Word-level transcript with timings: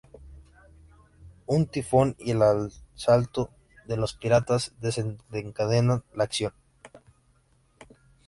Un 1.45 1.67
tifón 1.67 2.15
y 2.17 2.31
el 2.31 2.41
asalto 2.41 3.51
de 3.85 3.97
los 3.97 4.15
piratas 4.15 4.73
desencadenan 4.79 6.03
la 6.15 6.23
acción. 6.23 6.53